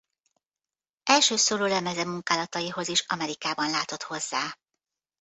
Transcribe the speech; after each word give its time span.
Első 1.03 1.35
szólólemeze 1.35 2.05
munkálataihoz 2.05 2.87
is 2.87 3.05
Amerikában 3.07 3.69
látott 3.69 4.01
hozzá. 4.03 4.57